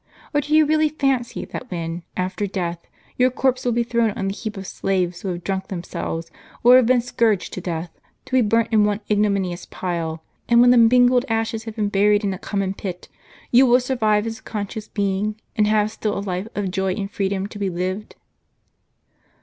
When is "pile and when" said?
9.67-10.71